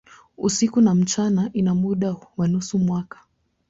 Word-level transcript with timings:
Usiku 0.37 0.81
na 0.81 0.95
mchana 0.95 1.49
ina 1.53 1.75
muda 1.75 2.15
wa 2.37 2.47
nusu 2.47 2.79
mwaka. 2.79 3.19